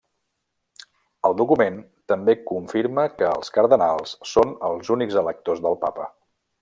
[1.29, 1.77] El document
[2.13, 6.09] també confirma que els cardenals són els únics electors del papa.